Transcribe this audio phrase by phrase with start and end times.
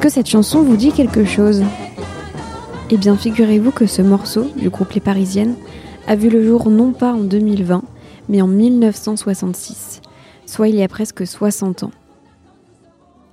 [0.00, 1.62] Est-ce que cette chanson vous dit quelque chose?
[2.88, 5.56] Eh bien, figurez-vous que ce morceau du groupe Les Parisiennes
[6.06, 7.82] a vu le jour non pas en 2020,
[8.30, 10.00] mais en 1966,
[10.46, 11.90] soit il y a presque 60 ans.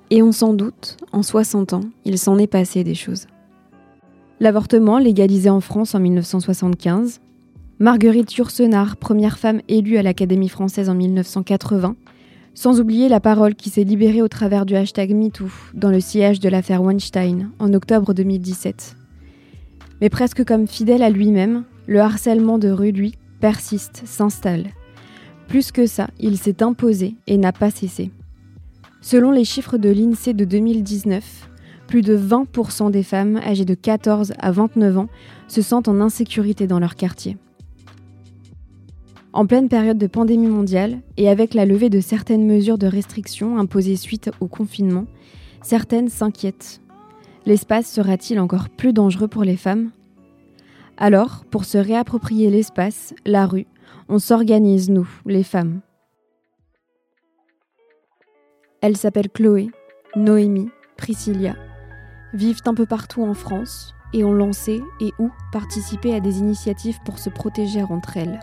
[0.10, 3.28] Et on s'en doute, en 60 ans, il s'en est passé des choses.
[4.42, 7.22] L'avortement légalisé en France en 1975,
[7.80, 11.96] Marguerite Yourcenar, première femme élue à l'Académie française en 1980,
[12.58, 16.40] sans oublier la parole qui s'est libérée au travers du hashtag MeToo dans le siège
[16.40, 18.96] de l'affaire Weinstein en octobre 2017.
[20.02, 24.70] Mais presque comme fidèle à lui-même, le harcèlement de rue, lui, persiste, s'installe.
[25.48, 28.10] Plus que ça, il s'est imposé et n'a pas cessé.
[29.02, 31.52] Selon les chiffres de l'INSEE de 2019,
[31.86, 35.10] plus de 20% des femmes âgées de 14 à 29 ans
[35.48, 37.38] se sentent en insécurité dans leur quartier.
[39.34, 43.58] En pleine période de pandémie mondiale et avec la levée de certaines mesures de restriction
[43.58, 45.06] imposées suite au confinement,
[45.62, 46.82] certaines s'inquiètent.
[47.46, 49.92] L'espace sera-t-il encore plus dangereux pour les femmes?
[50.98, 53.68] Alors, pour se réapproprier l'espace, la rue,
[54.10, 55.82] on s'organise, nous, les femmes.
[58.82, 59.70] Elles s'appellent Chloé,
[60.16, 61.56] Noémie, Priscilla,
[62.34, 67.00] vivent un peu partout en France et ont lancé et ou participé à des initiatives
[67.06, 68.40] pour se protéger entre elles.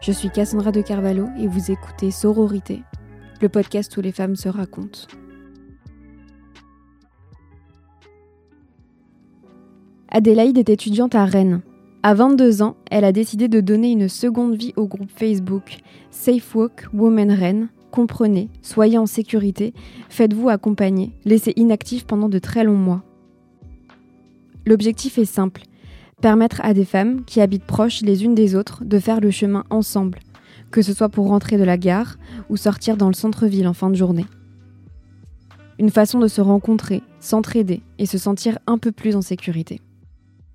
[0.00, 2.82] Je suis Cassandra de Carvalho et vous écoutez Sororité,
[3.40, 5.00] le podcast où les femmes se racontent.
[10.10, 11.62] Adélaïde est étudiante à Rennes.
[12.02, 15.78] À 22 ans, elle a décidé de donner une seconde vie au groupe Facebook
[16.10, 17.68] Safe Walk Women Rennes.
[17.90, 19.72] Comprenez, soyez en sécurité,
[20.10, 23.02] faites-vous accompagner, laissez inactif pendant de très longs mois.
[24.66, 25.62] L'objectif est simple
[26.22, 29.64] permettre à des femmes qui habitent proches les unes des autres de faire le chemin
[29.70, 30.18] ensemble,
[30.70, 32.16] que ce soit pour rentrer de la gare
[32.48, 34.24] ou sortir dans le centre-ville en fin de journée.
[35.78, 39.80] Une façon de se rencontrer, s'entraider et se sentir un peu plus en sécurité.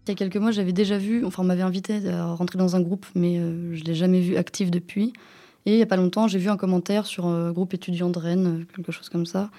[0.07, 2.75] Il y a quelques mois, j'avais déjà vu, enfin on m'avait invité à rentrer dans
[2.75, 5.13] un groupe, mais euh, je ne l'ai jamais vu actif depuis.
[5.67, 8.17] Et il n'y a pas longtemps, j'ai vu un commentaire sur un groupe étudiant de
[8.17, 9.51] Rennes, quelque chose comme ça,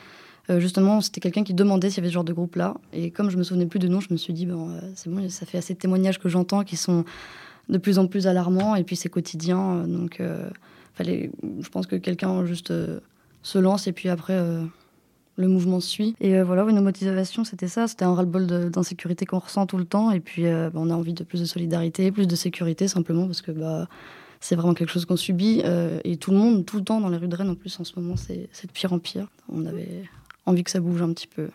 [0.50, 2.74] euh, justement, c'était quelqu'un qui demandait s'il y avait ce genre de groupe-là.
[2.92, 5.10] Et comme je me souvenais plus de nom, je me suis dit, bon, euh, c'est
[5.10, 7.04] bon, ça fait assez de témoignages que j'entends qui sont
[7.68, 8.74] de plus en plus alarmants.
[8.74, 9.76] Et puis c'est quotidien.
[9.76, 10.20] Euh, donc,
[11.00, 12.72] je pense que quelqu'un juste
[13.42, 14.38] se lance et puis après,
[15.36, 16.14] le mouvement suit.
[16.20, 17.88] Et voilà, nos motivations, c'était ça.
[17.88, 20.10] C'était un ras-le-bol d'insécurité qu'on ressent tout le temps.
[20.10, 23.42] Et puis, bah, on a envie de plus de solidarité, plus de sécurité, simplement parce
[23.42, 23.88] que bah,
[24.38, 25.62] c'est vraiment quelque chose qu'on subit.
[26.04, 27.84] et tout le monde, tout le temps, dans les rues de Rennes, en plus, en
[27.84, 29.26] ce moment, c'est de pire en pire.
[29.48, 30.04] On avait
[30.46, 31.48] envie que ça bouge un petit peu.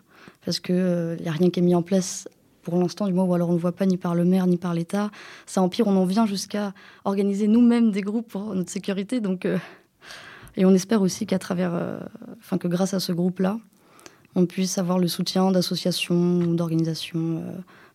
[0.46, 2.28] Parce qu'il n'y euh, a rien qui est mis en place
[2.64, 4.46] pour l'instant, du moins, ou alors on ne le voit pas ni par le maire
[4.46, 5.10] ni par l'État.
[5.46, 6.74] Ça empire, on en vient jusqu'à
[7.06, 9.22] organiser nous-mêmes des groupes pour notre sécurité.
[9.22, 9.58] Donc, euh,
[10.58, 12.00] et on espère aussi qu'à travers, euh,
[12.40, 13.58] enfin que grâce à ce groupe-là,
[14.36, 17.42] on puisse avoir le soutien d'associations ou d'organisations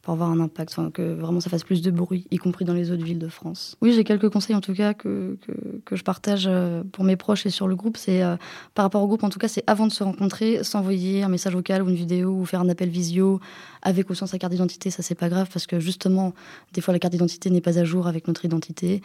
[0.02, 2.90] pour avoir un impact, que vraiment ça fasse plus de bruit, y compris dans les
[2.90, 3.76] autres villes de France.
[3.80, 5.38] Oui, j'ai quelques conseils en tout cas que,
[5.84, 7.96] que, je partage euh, pour mes proches et sur le groupe.
[7.96, 8.36] C'est euh,
[8.74, 11.54] par rapport au groupe, en tout cas, c'est avant de se rencontrer, s'envoyer un message
[11.54, 13.38] vocal ou une vidéo ou faire un appel visio
[13.82, 14.90] avec ou sans sa carte d'identité.
[14.90, 16.34] Ça, c'est pas grave parce que justement,
[16.72, 19.02] des fois, la carte d'identité n'est pas à jour avec notre identité.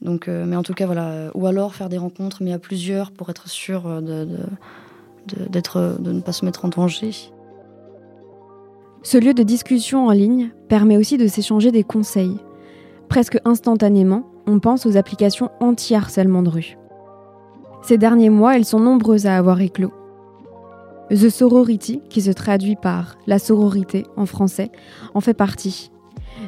[0.00, 1.30] Donc, euh, mais en tout cas, voilà.
[1.34, 4.26] Ou alors faire des rencontres, mais à plusieurs pour être sûr de,
[5.26, 7.12] de, de ne pas se mettre en danger.
[9.02, 12.36] Ce lieu de discussion en ligne permet aussi de s'échanger des conseils.
[13.08, 16.78] Presque instantanément, on pense aux applications anti-harcèlement de rue.
[17.82, 19.92] Ces derniers mois, elles sont nombreuses à avoir éclos.
[21.10, 24.70] The Sorority, qui se traduit par la sororité en français,
[25.14, 25.90] en fait partie.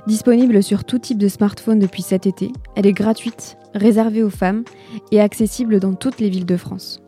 [0.07, 4.65] Disponible sur tout type de smartphone depuis cet été, elle est gratuite, réservée aux femmes
[5.13, 7.01] et accessible dans toutes les villes de France.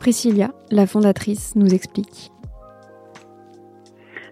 [0.00, 2.31] Priscilla, la fondatrice, nous explique.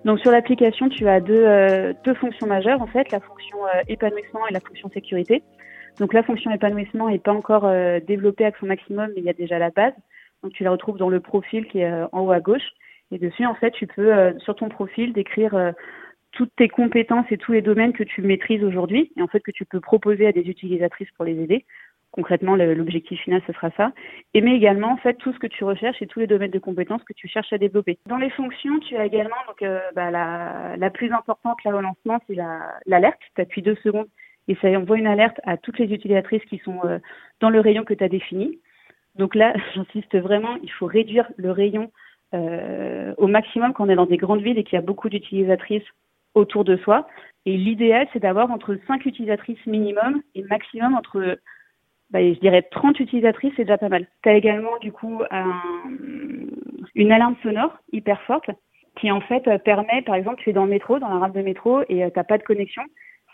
[0.05, 3.83] Donc sur l'application, tu as deux, euh, deux fonctions majeures en fait, la fonction euh,
[3.89, 5.43] épanouissement et la fonction sécurité.
[5.99, 9.31] Donc la fonction épanouissement n'est pas encore euh, développée à son maximum, mais il y
[9.31, 9.93] a déjà la base.
[10.43, 12.67] Donc tu la retrouves dans le profil qui est en haut à gauche.
[13.13, 15.75] Et dessus, en fait, tu peux sur ton profil décrire
[16.33, 19.51] toutes tes compétences et tous les domaines que tu maîtrises aujourd'hui et en fait que
[19.51, 21.67] tu peux proposer à des utilisatrices pour les aider
[22.13, 23.93] concrètement, l'objectif final, ce sera ça.
[24.35, 26.59] Et mais également, en fait, tout ce que tu recherches et tous les domaines de
[26.59, 27.99] compétences que tu cherches à développer.
[28.07, 31.81] Dans les fonctions, tu as également donc euh, bah, la, la, plus importante, là au
[31.81, 32.37] lancement, c'est
[32.87, 33.21] l'alerte.
[33.35, 34.09] tu appuies deux secondes
[34.49, 36.99] et ça envoie une alerte à toutes les utilisatrices qui sont euh,
[37.41, 38.59] dans le rayon que tu as défini.
[39.15, 41.93] Donc là, j'insiste vraiment, il faut réduire le rayon
[42.35, 45.09] euh, au maximum quand on est dans des grandes villes et qu'il y a beaucoup
[45.09, 45.87] d'utilisatrices
[46.35, 47.09] autour de soi.
[47.47, 51.39] Et l'idéal, c'est d'avoir entre 5 utilisatrices minimum et maximum entre
[52.11, 54.07] bah, je dirais 30 utilisatrices, c'est déjà pas mal.
[54.23, 55.23] Tu as également du coup
[56.95, 58.51] une alarme sonore hyper forte
[58.97, 61.43] qui en fait permet, par exemple, tu es dans le métro, dans la rame de
[61.43, 62.83] métro et tu n'as pas de connexion,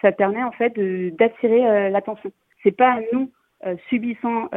[0.03, 0.79] ça permet en fait
[1.17, 2.31] d'attirer l'attention.
[2.63, 3.31] C'est pas à nous
[3.89, 4.51] subissant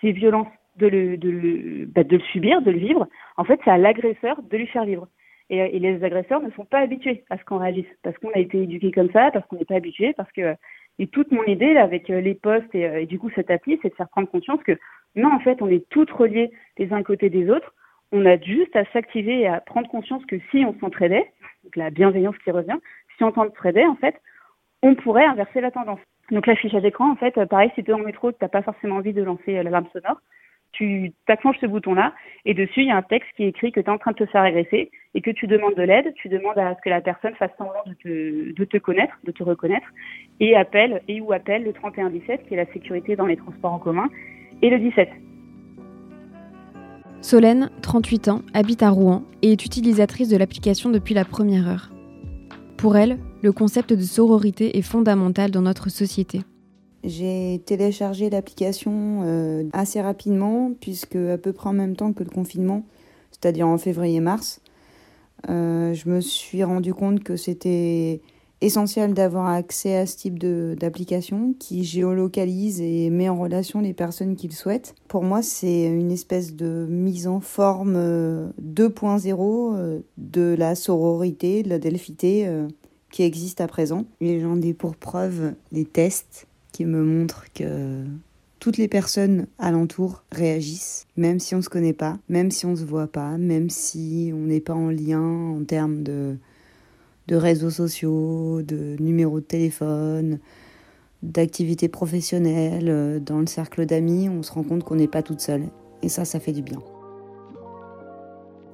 [0.00, 0.46] ces violences
[0.76, 3.08] de le, de, bah, de le subir, de le vivre.
[3.36, 5.08] En fait, c'est à l'agresseur de lui faire vivre.
[5.48, 8.38] Et, et, les agresseurs ne sont pas habitués à ce qu'on réagisse, parce qu'on a
[8.38, 10.56] été éduqués comme ça, parce qu'on n'est pas habitué, parce que
[10.98, 13.50] et toute mon idée là, avec euh, les postes et, euh, et, du coup cette
[13.50, 14.78] appli, c'est de faire prendre conscience que
[15.16, 17.74] non, en fait, on est toutes reliées les uns côté des autres.
[18.12, 21.32] On a juste à s'activer et à prendre conscience que si on s'entraidait,
[21.64, 22.76] donc la bienveillance qui revient,
[23.16, 24.14] si on s'entraidait, en fait,
[24.82, 26.00] on pourrait inverser la tendance.
[26.30, 28.96] Donc l'affichage écran, en fait, pareil, si tu es le métro, tu n'as pas forcément
[28.96, 30.20] envie de lancer l'alarme sonore,
[30.76, 32.12] tu t'accroches ce bouton-là
[32.44, 34.16] et dessus, il y a un texte qui écrit que tu es en train de
[34.16, 37.00] te faire agresser et que tu demandes de l'aide, tu demandes à ce que la
[37.00, 39.86] personne fasse semblant de te, de te connaître, de te reconnaître
[40.40, 43.78] et appelle et ou appelle le 3117 qui est la sécurité dans les transports en
[43.78, 44.08] commun
[44.62, 45.08] et le 17.
[47.22, 51.90] Solène, 38 ans, habite à Rouen et est utilisatrice de l'application depuis la première heure.
[52.76, 56.40] Pour elle, le concept de sororité est fondamental dans notre société.
[57.06, 62.30] J'ai téléchargé l'application euh, assez rapidement, puisque à peu près en même temps que le
[62.30, 62.84] confinement,
[63.30, 64.60] c'est-à-dire en février-mars,
[65.48, 68.22] euh, je me suis rendu compte que c'était
[68.60, 74.34] essentiel d'avoir accès à ce type d'application qui géolocalise et met en relation les personnes
[74.34, 74.96] qu'il souhaite.
[75.06, 81.68] Pour moi, c'est une espèce de mise en forme 2.0 euh, de la sororité, de
[81.68, 82.50] la delphité
[83.12, 84.06] qui existe à présent.
[84.20, 88.04] Et j'en ai pour preuve les tests qui me montre que
[88.60, 92.72] toutes les personnes alentour réagissent, même si on ne se connaît pas, même si on
[92.72, 96.36] ne se voit pas, même si on n'est pas en lien en termes de,
[97.28, 100.38] de réseaux sociaux, de numéros de téléphone,
[101.22, 105.64] d'activités professionnelles, dans le cercle d'amis, on se rend compte qu'on n'est pas toute seule.
[106.02, 106.82] Et ça, ça fait du bien.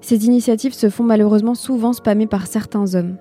[0.00, 3.16] Ces initiatives se font malheureusement souvent spammer par certains hommes.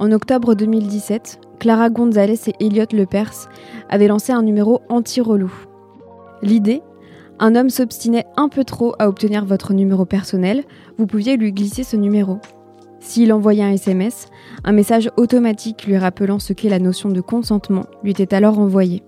[0.00, 3.48] En octobre 2017, Clara Gonzalez et Elliot Lepers
[3.88, 5.52] avaient lancé un numéro anti-relou.
[6.40, 6.82] L'idée?
[7.40, 10.62] Un homme s'obstinait un peu trop à obtenir votre numéro personnel,
[10.98, 12.38] vous pouviez lui glisser ce numéro.
[13.00, 14.26] S'il envoyait un SMS,
[14.62, 19.02] un message automatique lui rappelant ce qu'est la notion de consentement lui était alors envoyé.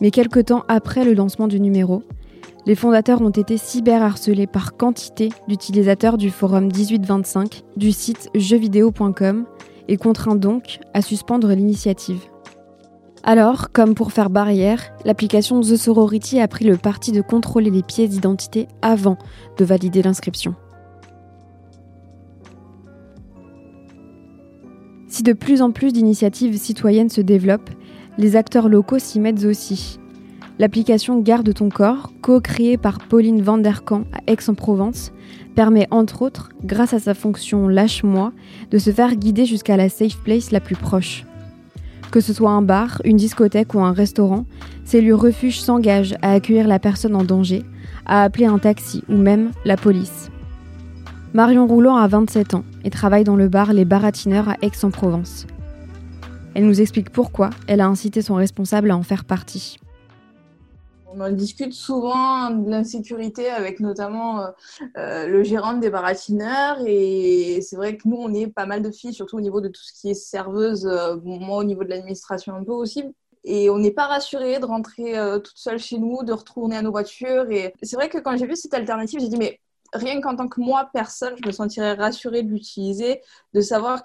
[0.00, 2.02] Mais quelque temps après le lancement du numéro,
[2.64, 9.44] les fondateurs ont été cyberharcelés par quantité d'utilisateurs du forum 1825 du site jeuxvideo.com
[9.90, 12.22] et contraint donc à suspendre l'initiative.
[13.22, 17.82] Alors, comme pour faire barrière, l'application The Sorority a pris le parti de contrôler les
[17.82, 19.18] pièces d'identité avant
[19.58, 20.54] de valider l'inscription.
[25.08, 27.70] Si de plus en plus d'initiatives citoyennes se développent,
[28.16, 29.99] les acteurs locaux s'y mettent aussi.
[30.60, 35.10] L'application Garde ton corps, co-créée par Pauline Vanderkamp à Aix-en-Provence,
[35.54, 38.34] permet entre autres, grâce à sa fonction Lâche-moi,
[38.70, 41.24] de se faire guider jusqu'à la safe place la plus proche.
[42.10, 44.44] Que ce soit un bar, une discothèque ou un restaurant,
[44.84, 47.64] ces lieux refuges s'engagent à accueillir la personne en danger,
[48.04, 50.28] à appeler un taxi ou même la police.
[51.32, 55.46] Marion Roulant a 27 ans et travaille dans le bar Les Baratineurs à Aix-en-Provence.
[56.52, 59.78] Elle nous explique pourquoi elle a incité son responsable à en faire partie.
[61.12, 64.50] On en discute souvent de l'insécurité avec notamment euh,
[64.96, 68.90] euh, le gérant des baratineurs et c'est vrai que nous on est pas mal de
[68.92, 71.88] filles surtout au niveau de tout ce qui est serveuse euh, moi au niveau de
[71.88, 73.04] l'administration un peu aussi.
[73.42, 76.90] Et on n'est pas rassuré de rentrer toute seule chez nous de retourner à nos
[76.90, 77.50] voitures.
[77.50, 79.58] Et c'est vrai que quand j'ai vu cette alternative j'ai dit mais
[79.94, 83.22] rien qu'en tant que moi personne je me sentirais rassurée de l'utiliser
[83.54, 84.02] de savoir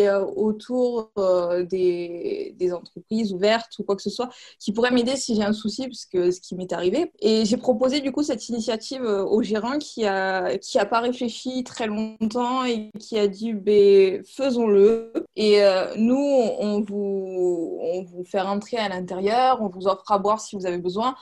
[0.00, 5.42] autour euh, des, entreprises ouvertes ou quoi que ce soit qui pourrait m'aider si j'ai
[5.42, 7.12] un souci, puisque ce qui m'est arrivé.
[7.20, 11.00] Et j'ai proposé du coup cette initiative euh, au gérant qui a qui a pas
[11.00, 15.12] réfléchi très longtemps et qui a dit ben, faisons-le.
[15.36, 20.18] Et euh, nous, on vous on vous fait rentrer à l'intérieur, on vous offre à
[20.18, 21.14] boire si vous avez besoin.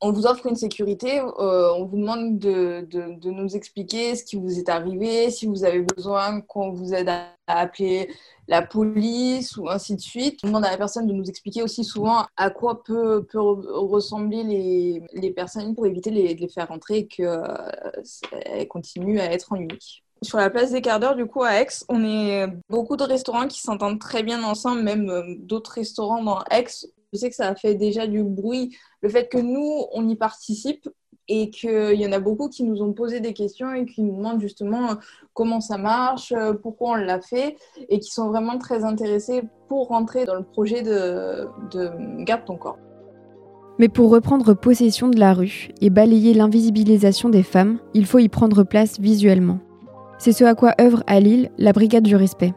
[0.00, 4.36] On vous offre une sécurité, euh, on vous demande de, de, nous expliquer ce qui
[4.36, 8.10] vous est arrivé, si vous avez besoin qu'on vous aide à, appeler
[8.48, 10.40] la police ou ainsi de suite.
[10.42, 14.42] On demande à la personne de nous expliquer aussi souvent à quoi peut, peut ressembler
[14.42, 19.52] les, les, personnes pour éviter de les, faire rentrer et qu'elles euh, continuent à être
[19.52, 20.02] en unique.
[20.22, 23.46] Sur la place des quarts d'heure, du coup, à Aix, on est beaucoup de restaurants
[23.46, 26.66] qui s'entendent très bien ensemble, même euh, d'autres restaurants dans Aix
[27.14, 30.88] sais que ça a fait déjà du bruit, le fait que nous, on y participe
[31.28, 34.16] et qu'il y en a beaucoup qui nous ont posé des questions et qui nous
[34.16, 34.94] demandent justement euh,
[35.34, 37.56] comment ça marche, euh, pourquoi on l'a fait,
[37.88, 42.56] et qui sont vraiment très intéressés pour rentrer dans le projet de, de Garde ton
[42.56, 42.78] corps.
[43.78, 48.28] Mais pour reprendre possession de la rue et balayer l'invisibilisation des femmes, il faut y
[48.28, 49.58] prendre place visuellement.
[50.18, 52.54] C'est ce à quoi œuvre à Lille la Brigade du Respect.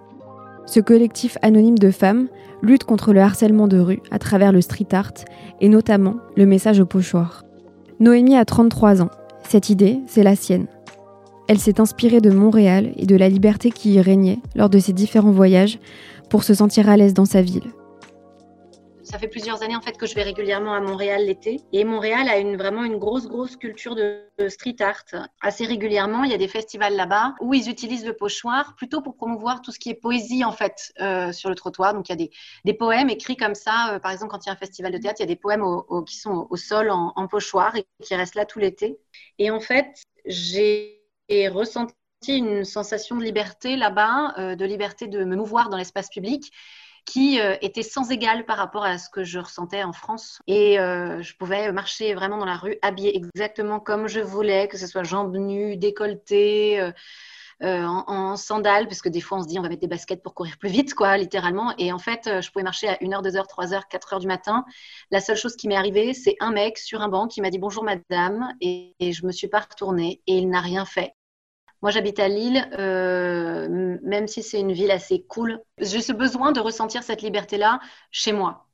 [0.70, 2.28] Ce collectif anonyme de femmes
[2.62, 5.14] lutte contre le harcèlement de rue à travers le street art
[5.62, 7.44] et notamment le message au pochoir.
[8.00, 9.10] Noémie a 33 ans.
[9.48, 10.68] Cette idée, c'est la sienne.
[11.48, 14.94] Elle s'est inspirée de Montréal et de la liberté qui y régnait lors de ses
[14.94, 15.80] différents voyages
[16.30, 17.64] pour se sentir à l'aise dans sa ville.
[19.10, 22.30] Ça fait plusieurs années en fait que je vais régulièrement à Montréal l'été et Montréal
[22.30, 25.04] a vraiment une grosse grosse culture de, street art.
[25.42, 29.16] Assez régulièrement, il y a des festivals là-bas où ils utilisent le pochoir plutôt pour
[29.16, 31.96] promouvoir tout ce qui est poésie en fait euh, sur le trottoir.
[31.96, 32.30] Donc il y a
[32.64, 33.96] des, poèmes écrits comme ça.
[33.96, 35.36] Euh, par exemple, quand il y a un festival de théâtre, il y a des
[35.36, 35.66] poèmes
[36.06, 39.00] qui sont au, sol en, en pochoir et qui restent là tout l'été.
[39.40, 39.88] Et en fait,
[40.26, 41.02] j'ai
[41.50, 41.96] ressenti
[42.28, 46.52] une sensation de liberté là-bas, euh, de liberté de me mouvoir dans l'espace public
[47.10, 50.40] qui euh, était sans égal par rapport à ce que je ressentais en France.
[50.46, 54.78] Et euh, je pouvais marcher vraiment dans la rue habillée exactement comme je voulais, que
[54.78, 56.80] ce soit jambes nues, décolletées.
[57.62, 60.24] Euh, en, sandales, parce que des fois on se dit on va mettre des baskets
[60.24, 61.74] pour courir plus vite, quoi, littéralement.
[61.78, 64.64] Et en fait, je pouvais marcher à 1h, 2h, 3h, 4h du matin.
[65.12, 67.60] La seule chose qui m'est arrivée, c'est un mec sur un banc qui m'a dit
[67.60, 71.16] bonjour madame, et, et je me suis pas retournée, et il n'a rien fait.
[71.82, 75.62] Moi, j'habite à Lille, euh, même si c'est une ville assez cool.
[75.78, 77.80] J'ai ce besoin de ressentir cette liberté-là
[78.12, 78.68] chez moi.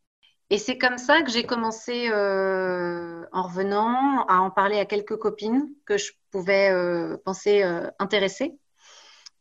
[0.50, 5.18] Et c'est comme ça que j'ai commencé, euh, en revenant, à en parler à quelques
[5.18, 7.64] copines que je pouvais euh, penser
[8.00, 8.58] intéressées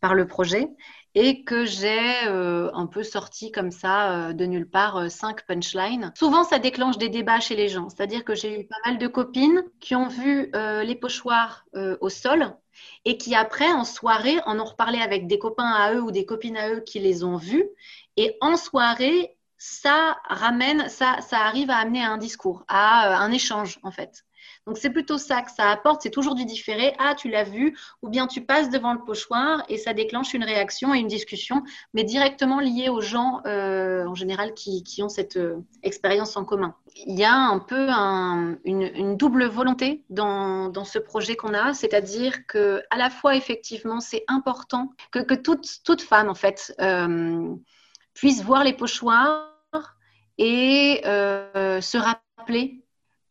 [0.00, 0.68] par le projet
[1.14, 6.12] et que j'ai un peu sorti comme ça de nulle part cinq punchlines.
[6.18, 7.88] Souvent, ça déclenche des débats chez les gens.
[7.88, 11.64] C'est-à-dire que j'ai eu pas mal de copines qui ont vu les pochoirs
[12.00, 12.54] au sol
[13.04, 16.24] et qui après, en soirée, en ont reparlé avec des copains à eux ou des
[16.24, 17.68] copines à eux qui les ont vus.
[18.16, 23.32] Et en soirée, ça ramène, ça, arrive à amener à un discours, à euh, un
[23.32, 24.24] échange en fait.
[24.66, 26.94] Donc c'est plutôt ça que ça apporte, c'est toujours du différé.
[26.98, 30.44] Ah, tu l'as vu, ou bien tu passes devant le pochoir et ça déclenche une
[30.44, 35.36] réaction et une discussion, mais directement liée aux gens euh, en général qui, ont cette
[35.36, 36.74] euh, expérience en commun.
[37.06, 37.88] Il y a un peu
[38.64, 44.24] une, double volonté dans, ce projet qu'on a, c'est-à-dire que à la fois effectivement c'est
[44.28, 47.54] important que, que toute, femme en fait euh,
[48.14, 49.50] puisse voir les pochoirs
[50.38, 52.83] et se rappeler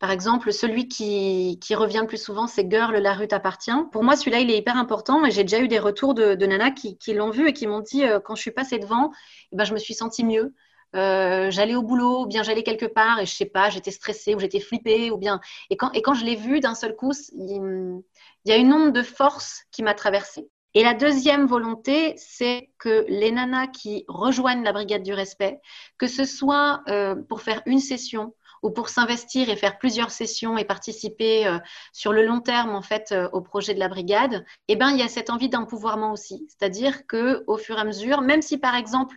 [0.04, 3.72] par exemple, celui qui, revient le plus souvent, c'est Girl, la rue t'appartient.
[3.90, 6.44] Pour moi, celui-là, il est hyper important et j'ai déjà eu des retours de, de
[6.44, 9.12] nanas qui, l'ont vu et qui m'ont dit euh, quand je suis passée devant,
[9.50, 10.52] eh ben, je me suis sentie mieux.
[10.94, 14.34] Euh, j'allais au boulot, ou bien j'allais quelque part et je sais pas, j'étais stressée
[14.34, 15.40] ou j'étais flippée, ou bien.
[15.70, 18.02] Et quand, et quand je l'ai vu d'un seul coup, il,
[18.44, 20.50] y a une onde de force qui m'a traversée.
[20.74, 25.62] Et la deuxième volonté, c'est que les nanas qui rejoignent la brigade du respect,
[25.96, 28.34] que ce soit euh, pour faire une session,
[28.64, 31.58] ou pour s'investir et faire plusieurs sessions et participer euh,
[31.92, 34.98] sur le long terme en fait euh, au projet de la brigade, eh ben il
[34.98, 38.56] y a cette envie d'empouvoirment aussi, c'est-à-dire que au fur et à mesure, même si
[38.58, 39.16] par exemple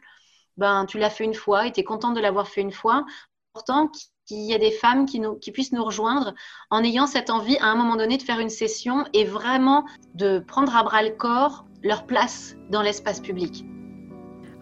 [0.58, 3.06] ben tu l'as fait une fois et tu es contente de l'avoir fait une fois,
[3.54, 3.90] pourtant
[4.26, 6.34] qu'il y ait des femmes qui, puissent nous rejoindre
[6.70, 10.40] en ayant cette envie à un moment donné de faire une session et vraiment de
[10.40, 13.64] prendre à bras le corps leur place dans l'espace public.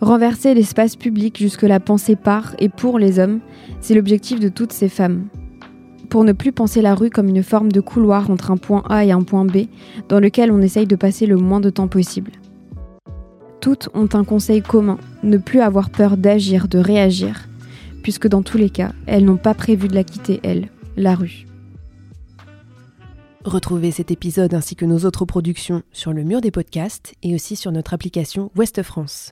[0.06, 3.40] Renverser l'espace public jusque-là pensé par et pour les hommes,
[3.82, 5.30] c'est l'objectif de toutes ces femmes.
[6.12, 9.04] Pour ne plus penser la rue comme une forme de couloir entre un point A
[9.04, 9.66] et un point B,
[10.08, 12.34] dans lequel on essaye de passer le moins de temps possible.
[13.62, 17.50] Toutes ont un conseil commun, ne plus avoir peur d'agir, de réagir,
[18.04, 21.48] puisque dans tous les cas, elles n'ont pas prévu de la quitter, elle, la rue.
[23.44, 27.56] Retrouvez cet épisode ainsi que nos autres productions sur le mur des podcasts et aussi
[27.56, 29.32] sur notre application Ouest France.